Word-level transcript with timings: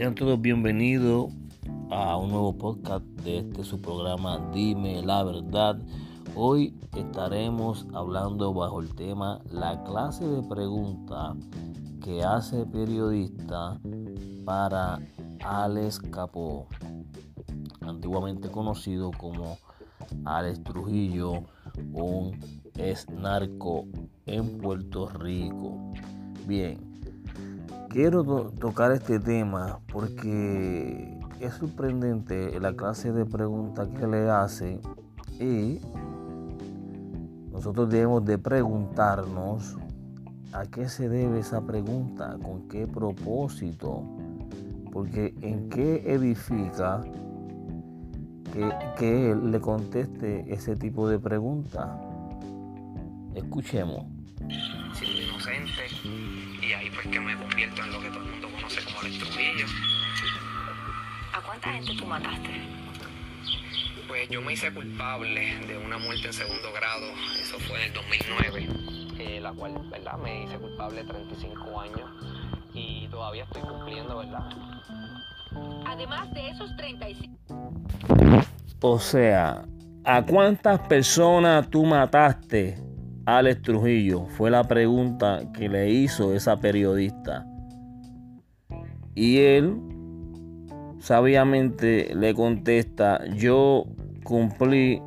Sean 0.00 0.14
todos 0.14 0.40
bienvenidos 0.40 1.30
a 1.90 2.16
un 2.16 2.30
nuevo 2.30 2.56
podcast 2.56 3.04
de 3.22 3.40
este 3.40 3.64
su 3.64 3.82
programa 3.82 4.40
Dime 4.50 5.02
la 5.02 5.22
verdad. 5.24 5.78
Hoy 6.34 6.74
estaremos 6.96 7.86
hablando 7.92 8.54
bajo 8.54 8.80
el 8.80 8.94
tema 8.94 9.42
la 9.50 9.84
clase 9.84 10.26
de 10.26 10.42
pregunta 10.44 11.36
que 12.02 12.22
hace 12.22 12.64
periodista 12.64 13.78
para 14.46 15.00
Alex 15.44 15.98
Capó, 16.10 16.66
antiguamente 17.82 18.50
conocido 18.50 19.10
como 19.10 19.58
Alex 20.24 20.64
Trujillo, 20.64 21.42
un 21.92 22.40
ex 22.74 23.06
narco 23.10 23.84
en 24.24 24.56
Puerto 24.56 25.10
Rico. 25.10 25.92
Bien, 26.46 26.89
quiero 27.90 28.24
tocar 28.58 28.92
este 28.92 29.18
tema 29.18 29.80
porque 29.92 31.18
es 31.40 31.54
sorprendente 31.54 32.58
la 32.60 32.72
clase 32.72 33.12
de 33.12 33.26
preguntas 33.26 33.88
que 33.98 34.06
le 34.06 34.30
hace 34.30 34.80
y 35.40 35.80
nosotros 37.52 37.90
debemos 37.90 38.24
de 38.24 38.38
preguntarnos 38.38 39.76
a 40.52 40.66
qué 40.66 40.88
se 40.88 41.08
debe 41.08 41.40
esa 41.40 41.66
pregunta, 41.66 42.38
con 42.40 42.68
qué 42.68 42.86
propósito, 42.86 44.04
porque 44.92 45.34
en 45.42 45.68
qué 45.68 46.12
edifica 46.12 47.02
que, 48.52 48.70
que 48.98 49.32
él 49.32 49.50
le 49.50 49.60
conteste 49.60 50.52
ese 50.52 50.76
tipo 50.76 51.08
de 51.08 51.18
pregunta. 51.18 52.00
Escuchemos. 53.34 54.06
Siendo 54.92 55.22
inocente 55.22 56.39
cuánta 61.70 61.86
gente 61.86 62.02
tú 62.02 62.06
mataste? 62.06 62.50
Pues 64.08 64.28
yo 64.28 64.42
me 64.42 64.52
hice 64.54 64.72
culpable 64.72 65.56
de 65.66 65.78
una 65.78 65.98
muerte 65.98 66.26
en 66.26 66.32
segundo 66.32 66.72
grado, 66.74 67.06
eso 67.40 67.58
fue 67.60 67.78
en 67.80 67.86
el 67.86 67.92
2009, 67.92 68.68
eh, 69.18 69.40
la 69.40 69.52
cual, 69.52 69.74
¿verdad? 69.90 70.18
Me 70.18 70.44
hice 70.44 70.58
culpable 70.58 71.04
35 71.04 71.80
años 71.80 72.10
y 72.74 73.06
todavía 73.08 73.44
estoy 73.44 73.62
cumpliendo, 73.62 74.18
¿verdad? 74.18 74.50
Además 75.86 76.32
de 76.34 76.48
esos 76.48 76.76
35... 76.76 77.36
O 78.82 78.98
sea, 78.98 79.64
¿a 80.04 80.22
cuántas 80.22 80.80
personas 80.80 81.68
tú 81.68 81.84
mataste, 81.84 82.78
Alex 83.26 83.62
Trujillo? 83.62 84.26
Fue 84.26 84.50
la 84.50 84.64
pregunta 84.64 85.42
que 85.52 85.68
le 85.68 85.90
hizo 85.90 86.34
esa 86.34 86.56
periodista. 86.56 87.44
Y 89.14 89.38
él 89.38 89.76
sabiamente 91.00 92.14
le 92.14 92.34
contesta, 92.34 93.26
yo 93.34 93.86
cumplí 94.22 95.02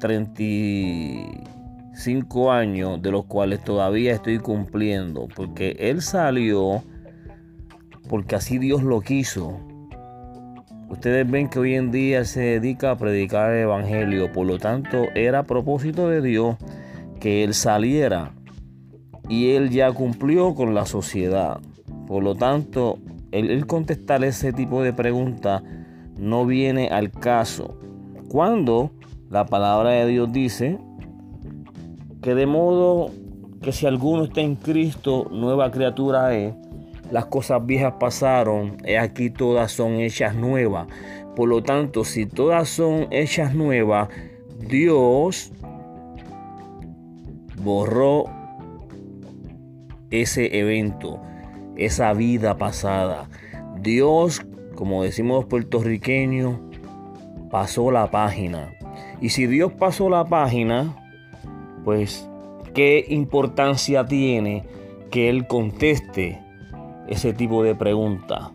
35 0.00 2.50
años, 2.50 3.02
de 3.02 3.10
los 3.10 3.26
cuales 3.26 3.62
todavía 3.62 4.14
estoy 4.14 4.38
cumpliendo, 4.38 5.28
porque 5.34 5.76
él 5.78 6.00
salió 6.00 6.82
porque 8.08 8.36
así 8.36 8.58
Dios 8.58 8.82
lo 8.82 9.00
quiso. 9.00 9.60
Ustedes 10.88 11.30
ven 11.30 11.48
que 11.48 11.58
hoy 11.58 11.74
en 11.74 11.90
día 11.90 12.24
se 12.24 12.40
dedica 12.40 12.92
a 12.92 12.96
predicar 12.96 13.52
el 13.52 13.64
Evangelio, 13.64 14.32
por 14.32 14.46
lo 14.46 14.58
tanto 14.58 15.04
era 15.14 15.42
propósito 15.42 16.08
de 16.08 16.22
Dios 16.22 16.56
que 17.20 17.44
él 17.44 17.52
saliera 17.52 18.32
y 19.28 19.50
él 19.50 19.68
ya 19.68 19.92
cumplió 19.92 20.54
con 20.54 20.74
la 20.74 20.86
sociedad. 20.86 21.60
Por 22.06 22.22
lo 22.22 22.34
tanto, 22.34 22.98
el, 23.32 23.66
contestar 23.66 24.24
ese 24.24 24.52
tipo 24.52 24.82
de 24.82 24.92
preguntas 24.92 25.62
no 26.18 26.46
viene 26.46 26.88
al 26.88 27.10
caso. 27.10 27.78
Cuando 28.28 28.90
la 29.30 29.46
palabra 29.46 29.90
de 29.90 30.06
Dios 30.06 30.32
dice 30.32 30.78
que 32.22 32.34
de 32.34 32.46
modo 32.46 33.10
que 33.62 33.72
si 33.72 33.86
alguno 33.86 34.24
está 34.24 34.40
en 34.40 34.56
Cristo, 34.56 35.28
nueva 35.30 35.70
criatura 35.70 36.34
es, 36.34 36.54
las 37.10 37.26
cosas 37.26 37.64
viejas 37.64 37.94
pasaron, 37.98 38.76
y 38.86 38.94
aquí 38.94 39.30
todas 39.30 39.72
son 39.72 39.94
hechas 39.94 40.34
nuevas. 40.34 40.86
Por 41.34 41.48
lo 41.48 41.62
tanto, 41.62 42.04
si 42.04 42.26
todas 42.26 42.68
son 42.68 43.06
hechas 43.10 43.54
nuevas, 43.54 44.08
Dios 44.68 45.52
borró 47.62 48.24
ese 50.10 50.58
evento, 50.58 51.20
esa 51.78 52.12
vida 52.12 52.58
pasada. 52.58 53.28
Dios, 53.80 54.44
como 54.74 55.04
decimos 55.04 55.46
puertorriqueños, 55.46 56.58
pasó 57.50 57.90
la 57.90 58.10
página. 58.10 58.74
Y 59.20 59.30
si 59.30 59.46
Dios 59.46 59.72
pasó 59.72 60.10
la 60.10 60.24
página, 60.26 60.94
pues 61.84 62.28
qué 62.74 63.04
importancia 63.08 64.04
tiene 64.04 64.64
que 65.10 65.30
Él 65.30 65.46
conteste 65.46 66.42
ese 67.08 67.32
tipo 67.32 67.62
de 67.62 67.74
pregunta. 67.74 68.52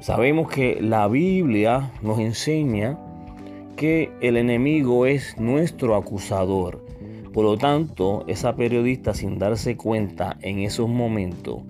Sabemos 0.00 0.50
que 0.50 0.80
la 0.80 1.08
Biblia 1.08 1.90
nos 2.02 2.18
enseña 2.18 2.98
que 3.76 4.10
el 4.20 4.36
enemigo 4.36 5.06
es 5.06 5.38
nuestro 5.38 5.96
acusador. 5.96 6.84
Por 7.32 7.44
lo 7.44 7.56
tanto, 7.56 8.24
esa 8.26 8.54
periodista 8.54 9.14
sin 9.14 9.38
darse 9.38 9.76
cuenta 9.76 10.36
en 10.42 10.58
esos 10.58 10.88
momentos 10.88 11.62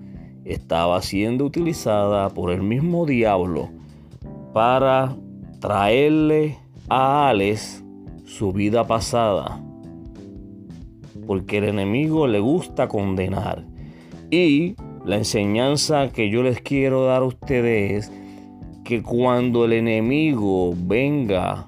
estaba 0.45 1.01
siendo 1.01 1.45
utilizada 1.45 2.29
por 2.29 2.51
el 2.51 2.61
mismo 2.61 3.05
diablo 3.05 3.69
para 4.53 5.15
traerle 5.59 6.57
a 6.89 7.29
Alex 7.29 7.83
su 8.25 8.51
vida 8.51 8.85
pasada. 8.85 9.61
Porque 11.25 11.59
el 11.59 11.65
enemigo 11.65 12.27
le 12.27 12.39
gusta 12.39 12.87
condenar. 12.87 13.65
Y 14.29 14.75
la 15.05 15.17
enseñanza 15.17 16.11
que 16.11 16.29
yo 16.29 16.43
les 16.43 16.61
quiero 16.61 17.05
dar 17.05 17.21
a 17.21 17.25
ustedes 17.25 18.07
es 18.07 18.11
que 18.83 19.01
cuando 19.01 19.65
el 19.65 19.73
enemigo 19.73 20.73
venga 20.75 21.67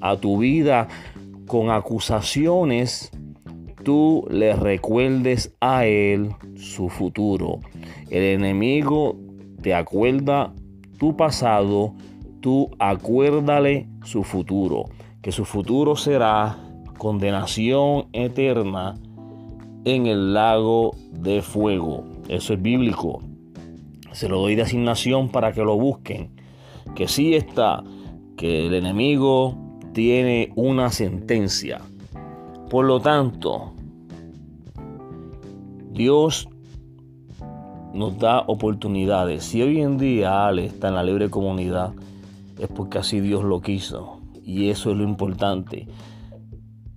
a 0.00 0.16
tu 0.16 0.38
vida 0.38 0.88
con 1.46 1.70
acusaciones, 1.70 3.10
tú 3.84 4.26
le 4.30 4.54
recuerdes 4.54 5.54
a 5.60 5.86
él 5.86 6.30
su 6.54 6.88
futuro. 6.88 7.60
El 8.10 8.22
enemigo 8.22 9.16
te 9.60 9.74
acuerda 9.74 10.52
tu 10.98 11.16
pasado, 11.16 11.94
tú 12.40 12.70
acuérdale 12.78 13.88
su 14.04 14.22
futuro, 14.22 14.84
que 15.20 15.32
su 15.32 15.44
futuro 15.44 15.96
será 15.96 16.58
condenación 16.98 18.06
eterna 18.12 18.94
en 19.84 20.06
el 20.06 20.34
lago 20.34 20.94
de 21.10 21.42
fuego. 21.42 22.04
Eso 22.28 22.54
es 22.54 22.62
bíblico. 22.62 23.22
Se 24.12 24.28
lo 24.28 24.40
doy 24.40 24.54
de 24.54 24.62
asignación 24.62 25.28
para 25.28 25.52
que 25.52 25.62
lo 25.62 25.76
busquen. 25.76 26.30
Que 26.94 27.08
sí 27.08 27.34
está, 27.34 27.82
que 28.36 28.66
el 28.66 28.74
enemigo 28.74 29.56
tiene 29.92 30.52
una 30.54 30.90
sentencia. 30.90 31.80
Por 32.70 32.84
lo 32.84 33.00
tanto, 33.00 33.72
Dios 35.92 36.48
nos 37.92 38.18
da 38.18 38.40
oportunidades. 38.46 39.44
Si 39.44 39.62
hoy 39.62 39.80
en 39.80 39.98
día 39.98 40.46
Ale 40.46 40.66
está 40.66 40.88
en 40.88 40.94
la 40.94 41.04
libre 41.04 41.30
comunidad, 41.30 41.92
es 42.58 42.68
porque 42.68 42.98
así 42.98 43.20
Dios 43.20 43.44
lo 43.44 43.60
quiso. 43.60 44.20
Y 44.44 44.70
eso 44.70 44.90
es 44.90 44.96
lo 44.96 45.04
importante. 45.04 45.86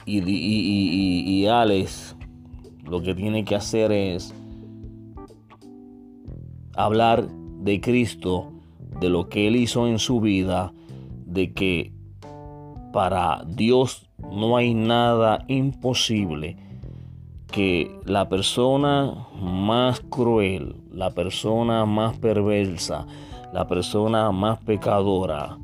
Y, 0.06 0.20
y, 0.20 1.42
y, 1.42 1.48
Alex 1.48 2.16
lo 2.84 3.02
que 3.02 3.16
tiene 3.16 3.44
que 3.44 3.56
hacer 3.56 3.92
es 3.92 4.34
hablar 6.76 7.28
de 7.28 7.82
Cristo, 7.82 8.52
de 9.00 9.10
lo 9.10 9.30
que 9.30 9.48
Él 9.48 9.56
hizo 9.56 9.88
en 9.88 9.98
su 9.98 10.22
vida, 10.22 10.74
de 11.26 11.54
que 11.54 11.92
para 12.94 13.44
Dios 13.48 14.08
no 14.32 14.58
hay 14.58 14.76
nada 14.76 15.44
imposible 15.48 16.58
que 17.56 17.90
la 18.04 18.28
persona 18.28 19.30
más 19.42 20.02
cruel, 20.02 20.76
la 20.92 21.12
persona 21.12 21.86
más 21.86 22.18
perversa, 22.18 23.08
la 23.54 23.66
persona 23.66 24.30
más 24.34 24.60
pecadora, 24.60 25.58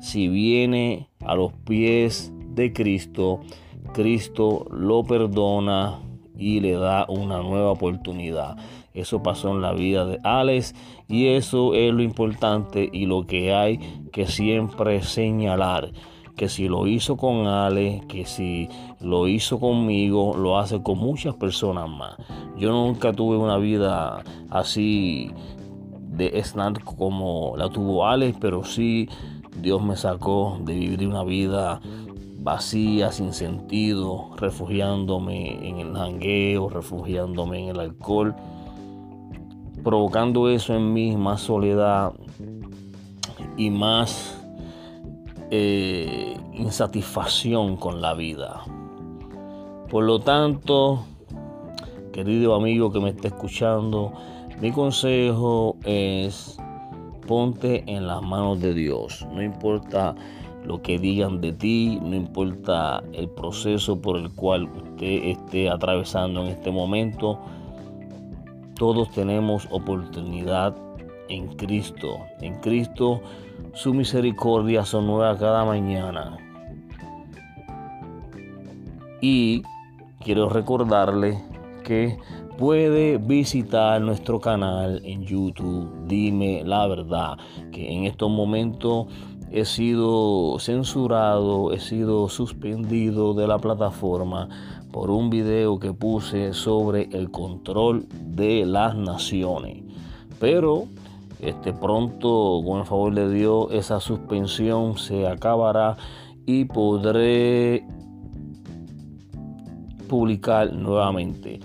si 0.00 0.26
viene 0.26 1.08
a 1.20 1.36
los 1.36 1.52
pies 1.52 2.32
de 2.56 2.72
Cristo, 2.72 3.38
Cristo 3.94 4.66
lo 4.72 5.04
perdona 5.04 6.00
y 6.36 6.58
le 6.58 6.72
da 6.72 7.06
una 7.08 7.40
nueva 7.40 7.70
oportunidad. 7.70 8.56
Eso 8.92 9.22
pasó 9.22 9.52
en 9.52 9.62
la 9.62 9.72
vida 9.72 10.06
de 10.06 10.18
Alex 10.24 10.74
y 11.06 11.28
eso 11.28 11.72
es 11.74 11.94
lo 11.94 12.02
importante 12.02 12.90
y 12.92 13.06
lo 13.06 13.28
que 13.28 13.54
hay 13.54 13.78
que 14.10 14.26
siempre 14.26 15.04
señalar 15.04 15.92
que 16.38 16.48
si 16.48 16.68
lo 16.68 16.86
hizo 16.86 17.16
con 17.16 17.48
Ale, 17.48 18.00
que 18.08 18.24
si 18.24 18.68
lo 19.00 19.26
hizo 19.26 19.58
conmigo, 19.58 20.34
lo 20.36 20.56
hace 20.56 20.80
con 20.82 20.96
muchas 20.98 21.34
personas 21.34 21.90
más. 21.90 22.14
Yo 22.56 22.70
nunca 22.70 23.12
tuve 23.12 23.36
una 23.36 23.58
vida 23.58 24.22
así 24.48 25.32
de 26.16 26.40
Snap 26.42 26.78
como 26.84 27.54
la 27.56 27.68
tuvo 27.68 28.06
Alex, 28.06 28.38
pero 28.40 28.62
sí 28.64 29.08
Dios 29.60 29.82
me 29.82 29.96
sacó 29.96 30.58
de 30.62 30.74
vivir 30.74 31.08
una 31.08 31.24
vida 31.24 31.80
vacía, 32.38 33.10
sin 33.10 33.32
sentido, 33.32 34.30
refugiándome 34.36 35.68
en 35.68 35.80
el 35.80 35.92
jangueo, 35.92 36.68
refugiándome 36.68 37.64
en 37.64 37.68
el 37.70 37.80
alcohol, 37.80 38.36
provocando 39.82 40.48
eso 40.48 40.72
en 40.74 40.92
mí 40.92 41.16
más 41.16 41.40
soledad 41.40 42.12
y 43.56 43.70
más 43.70 44.37
eh, 45.50 46.36
insatisfacción 46.52 47.76
con 47.76 48.00
la 48.02 48.14
vida. 48.14 48.62
Por 49.90 50.04
lo 50.04 50.20
tanto, 50.20 51.04
querido 52.12 52.54
amigo 52.54 52.92
que 52.92 53.00
me 53.00 53.10
está 53.10 53.28
escuchando, 53.28 54.12
mi 54.60 54.72
consejo 54.72 55.76
es 55.84 56.58
ponte 57.26 57.84
en 57.86 58.06
las 58.06 58.22
manos 58.22 58.60
de 58.60 58.74
Dios. 58.74 59.26
No 59.32 59.42
importa 59.42 60.14
lo 60.64 60.82
que 60.82 60.98
digan 60.98 61.40
de 61.40 61.52
ti, 61.52 61.98
no 62.02 62.16
importa 62.16 63.02
el 63.12 63.28
proceso 63.28 64.00
por 64.00 64.16
el 64.16 64.34
cual 64.34 64.64
usted 64.64 65.24
esté 65.24 65.70
atravesando 65.70 66.42
en 66.42 66.48
este 66.48 66.70
momento. 66.70 67.38
Todos 68.74 69.10
tenemos 69.12 69.68
oportunidad 69.70 70.76
en 71.28 71.48
Cristo. 71.56 72.18
En 72.40 72.54
Cristo 72.60 73.20
su 73.74 73.94
misericordia 73.94 74.84
son 74.84 75.06
nueva 75.06 75.36
cada 75.38 75.64
mañana. 75.64 76.36
Y 79.20 79.62
quiero 80.20 80.48
recordarle 80.48 81.38
que 81.84 82.18
puede 82.58 83.18
visitar 83.18 84.00
nuestro 84.00 84.40
canal 84.40 85.00
en 85.04 85.24
YouTube. 85.24 86.06
Dime 86.06 86.62
la 86.64 86.86
verdad, 86.86 87.38
que 87.72 87.92
en 87.92 88.04
estos 88.04 88.30
momentos 88.30 89.06
he 89.50 89.64
sido 89.64 90.58
censurado, 90.58 91.72
he 91.72 91.80
sido 91.80 92.28
suspendido 92.28 93.32
de 93.34 93.46
la 93.46 93.58
plataforma 93.58 94.48
por 94.92 95.10
un 95.10 95.30
video 95.30 95.78
que 95.78 95.92
puse 95.92 96.52
sobre 96.52 97.08
el 97.12 97.30
control 97.30 98.06
de 98.10 98.66
las 98.66 98.94
naciones. 98.94 99.84
Pero 100.40 100.86
este 101.40 101.72
pronto, 101.72 102.60
con 102.66 102.80
el 102.80 102.86
favor 102.86 103.14
de 103.14 103.32
Dios, 103.32 103.68
esa 103.72 104.00
suspensión 104.00 104.98
se 104.98 105.26
acabará 105.26 105.96
y 106.46 106.64
podré 106.64 107.86
publicar 110.08 110.72
nuevamente. 110.72 111.60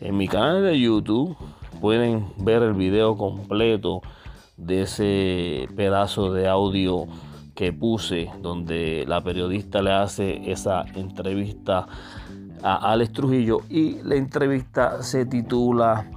En 0.00 0.16
mi 0.16 0.28
canal 0.28 0.62
de 0.62 0.78
YouTube 0.78 1.36
pueden 1.80 2.26
ver 2.38 2.62
el 2.62 2.74
video 2.74 3.16
completo 3.16 4.02
de 4.56 4.82
ese 4.82 5.68
pedazo 5.76 6.32
de 6.32 6.48
audio 6.48 7.06
que 7.54 7.72
puse 7.72 8.30
donde 8.42 9.04
la 9.06 9.22
periodista 9.22 9.80
le 9.80 9.92
hace 9.92 10.50
esa 10.50 10.84
entrevista 10.94 11.86
a 12.62 12.92
Alex 12.92 13.12
Trujillo 13.12 13.60
y 13.70 14.02
la 14.02 14.16
entrevista 14.16 15.02
se 15.02 15.24
titula 15.24 16.10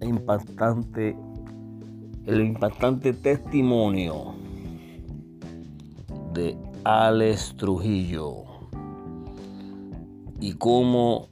impactante 0.00 1.16
el 2.26 2.40
impactante 2.40 3.12
testimonio 3.12 4.34
de 6.32 6.58
Alex 6.82 7.54
Trujillo 7.56 8.42
y 10.40 10.52
cómo 10.54 11.28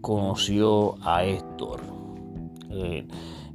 conoció 0.00 0.94
a 1.02 1.24
Héctor. 1.24 1.80
Eh, 2.70 3.06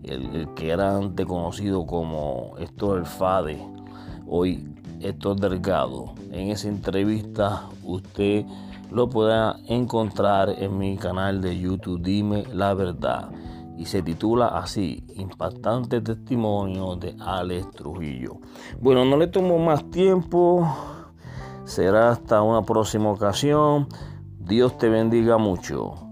el, 0.03 0.49
que 0.55 0.71
era 0.71 0.97
antes 0.97 1.25
conocido 1.25 1.85
como 1.85 2.53
Héctor 2.59 2.99
El 2.99 3.05
Fade, 3.05 3.57
hoy 4.27 4.67
Héctor 4.99 5.39
Delgado. 5.39 6.15
En 6.31 6.49
esa 6.49 6.67
entrevista 6.67 7.69
usted 7.83 8.45
lo 8.91 9.09
podrá 9.09 9.55
encontrar 9.67 10.49
en 10.49 10.77
mi 10.77 10.97
canal 10.97 11.39
de 11.41 11.57
YouTube 11.57 12.01
Dime 12.01 12.43
la 12.53 12.73
Verdad 12.73 13.29
y 13.77 13.85
se 13.85 14.01
titula 14.01 14.47
así, 14.47 15.05
Impactante 15.15 16.01
Testimonio 16.01 16.95
de 16.95 17.15
Alex 17.19 17.71
Trujillo. 17.71 18.39
Bueno, 18.79 19.05
no 19.05 19.17
le 19.17 19.27
tomo 19.27 19.59
más 19.59 19.89
tiempo, 19.91 20.67
será 21.63 22.09
hasta 22.09 22.41
una 22.41 22.63
próxima 22.63 23.11
ocasión. 23.11 23.87
Dios 24.39 24.77
te 24.77 24.89
bendiga 24.89 25.37
mucho. 25.37 26.06